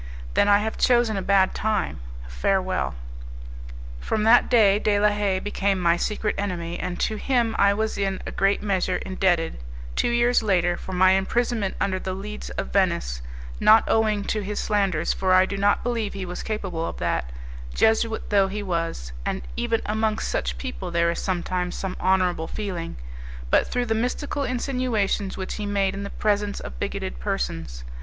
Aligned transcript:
"Then 0.33 0.47
I 0.47 0.57
have 0.57 0.79
chosen 0.79 1.15
a 1.15 1.21
bad 1.21 1.53
time. 1.53 1.99
Farewell." 2.27 2.95
From 3.99 4.23
that 4.23 4.49
day, 4.49 4.79
De 4.79 4.99
la 4.99 5.09
Haye 5.09 5.37
became 5.37 5.79
my 5.79 5.95
secret 5.95 6.33
enemy, 6.39 6.79
and 6.79 6.99
to 7.01 7.17
him 7.17 7.55
I 7.59 7.75
was 7.75 7.99
in 7.99 8.19
a 8.25 8.31
great 8.31 8.63
measure 8.63 8.95
indebted, 8.95 9.59
two 9.95 10.09
years 10.09 10.41
later, 10.41 10.75
for 10.75 10.93
my 10.93 11.11
imprisonment 11.11 11.75
under 11.79 11.99
The 11.99 12.15
Leads 12.15 12.49
of 12.57 12.73
Venice; 12.73 13.21
not 13.59 13.83
owing 13.87 14.23
to 14.23 14.41
his 14.41 14.59
slanders, 14.59 15.13
for 15.13 15.33
I 15.35 15.45
do 15.45 15.55
not 15.55 15.83
believe 15.83 16.15
he 16.15 16.25
was 16.25 16.41
capable 16.41 16.83
of 16.87 16.97
that, 16.97 17.29
Jesuit 17.71 18.31
though 18.31 18.47
he 18.47 18.63
was 18.63 19.11
and 19.23 19.43
even 19.55 19.83
amongst 19.85 20.29
such 20.29 20.57
people 20.57 20.89
there 20.89 21.11
is 21.11 21.19
sometimes 21.19 21.75
some 21.75 21.95
honourable 21.99 22.47
feeling 22.47 22.97
but 23.51 23.67
through 23.67 23.85
the 23.85 23.93
mystical 23.93 24.43
insinuations 24.43 25.37
which 25.37 25.57
he 25.61 25.67
made 25.67 25.93
in 25.93 26.01
the 26.01 26.09
presence 26.09 26.59
of 26.59 26.79
bigoted 26.79 27.19
persons. 27.19 27.83